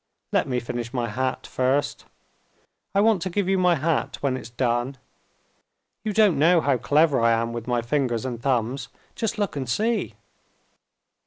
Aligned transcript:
Let 0.31 0.47
me 0.47 0.59
finish 0.59 0.95
my 0.95 1.09
hat 1.09 1.45
first. 1.45 2.05
I 2.95 3.01
want 3.01 3.21
to 3.21 3.29
give 3.29 3.47
you 3.47 3.59
my 3.59 3.75
hat 3.75 4.17
when 4.21 4.35
it's 4.35 4.49
done. 4.49 4.97
You 6.03 6.11
don't 6.11 6.39
know 6.39 6.59
how 6.59 6.77
clever 6.77 7.19
I 7.21 7.33
am 7.33 7.53
with 7.53 7.67
my 7.67 7.83
fingers 7.83 8.25
and 8.25 8.41
thumbs. 8.41 8.87
Just 9.13 9.37
look 9.37 9.55
and 9.55 9.69
see!" 9.69 10.15